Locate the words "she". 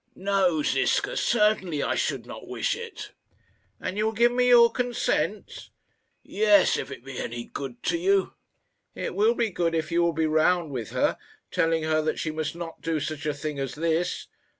12.17-12.31